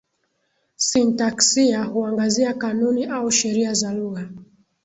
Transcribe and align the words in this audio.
Sintaksia 0.75 1.83
huangazia 1.83 2.53
kanuni 2.53 3.05
au 3.05 3.31
sheria 3.31 3.73
za 3.73 3.93
lugha. 3.93 4.29